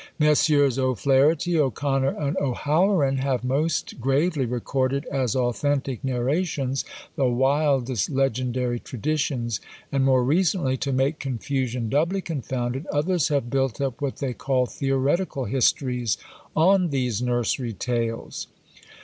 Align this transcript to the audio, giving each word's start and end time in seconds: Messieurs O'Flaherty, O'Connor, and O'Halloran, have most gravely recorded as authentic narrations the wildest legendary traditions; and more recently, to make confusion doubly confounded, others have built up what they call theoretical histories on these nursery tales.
Messieurs 0.17 0.79
O'Flaherty, 0.79 1.59
O'Connor, 1.59 2.17
and 2.19 2.35
O'Halloran, 2.37 3.17
have 3.17 3.43
most 3.43 3.99
gravely 4.01 4.45
recorded 4.47 5.05
as 5.11 5.35
authentic 5.35 6.03
narrations 6.03 6.83
the 7.15 7.27
wildest 7.29 8.09
legendary 8.09 8.79
traditions; 8.79 9.61
and 9.91 10.03
more 10.03 10.23
recently, 10.23 10.75
to 10.75 10.91
make 10.91 11.19
confusion 11.19 11.87
doubly 11.87 12.19
confounded, 12.19 12.87
others 12.91 13.27
have 13.27 13.51
built 13.51 13.79
up 13.79 14.01
what 14.01 14.15
they 14.17 14.33
call 14.33 14.65
theoretical 14.65 15.45
histories 15.45 16.17
on 16.55 16.89
these 16.89 17.21
nursery 17.21 17.71
tales. 17.73 18.47